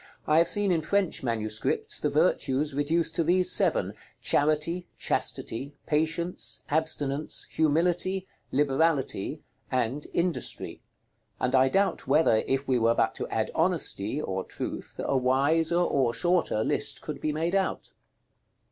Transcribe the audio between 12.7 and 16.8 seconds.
were but to add Honesty (or Truth), a wiser or shorter